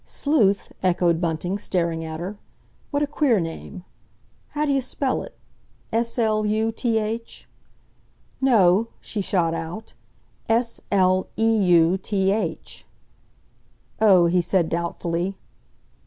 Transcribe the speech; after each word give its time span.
"Sleuth," 0.03 0.73
echoed 0.81 1.21
Bunting, 1.21 1.59
staring 1.59 2.03
at 2.03 2.19
her. 2.19 2.35
"What 2.89 3.03
a 3.03 3.05
queer 3.05 3.39
name! 3.39 3.83
How 4.47 4.65
d'you 4.65 4.81
spell 4.81 5.21
it—S 5.21 6.17
l 6.17 6.43
u 6.43 6.71
t 6.71 6.97
h?" 6.97 7.47
"No," 8.41 8.87
she 8.99 9.21
shot 9.21 9.53
out, 9.53 9.93
"S 10.49 10.81
l 10.89 11.27
e—u—t—h." 11.37 12.85
"Oh," 14.01 14.25
he 14.25 14.41
said 14.41 14.69
doubtfully. 14.69 15.35